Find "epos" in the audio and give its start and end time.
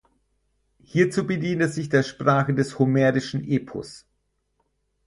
3.47-4.07